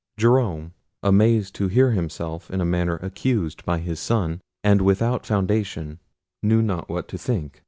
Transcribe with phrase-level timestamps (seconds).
[0.17, 0.73] Jerome,
[1.03, 5.99] amazed to hear himself in a manner accused by his son, and without foundation,
[6.41, 7.59] knew not what to think.